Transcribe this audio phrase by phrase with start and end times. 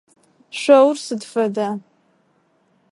[0.61, 1.69] Шъоур сыд фэда?